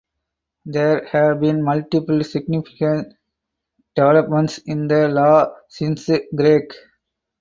There 0.65 1.05
have 1.11 1.41
been 1.41 1.61
multiple 1.61 2.23
significant 2.23 3.13
developments 3.95 4.57
in 4.57 4.87
the 4.87 5.07
law 5.07 5.53
since 5.69 6.09
Craig. 6.35 6.73